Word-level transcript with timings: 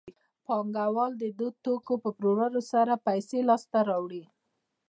پانګوال 0.45 1.11
د 1.21 1.23
دې 1.39 1.49
توکو 1.63 1.93
په 2.03 2.09
پلورلو 2.17 2.61
سره 2.71 2.93
پیسې 3.07 3.39
لاسته 3.49 3.79
راوړي 3.89 4.23